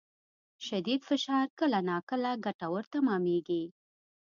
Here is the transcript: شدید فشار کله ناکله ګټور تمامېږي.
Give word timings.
شدید 0.67 0.99
فشار 1.09 1.45
کله 1.59 1.79
ناکله 1.89 2.31
ګټور 2.45 2.83
تمامېږي. 2.93 3.63